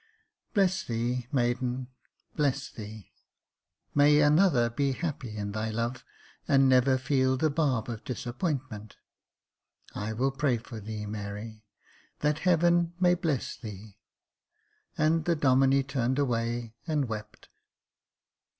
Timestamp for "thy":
5.51-5.69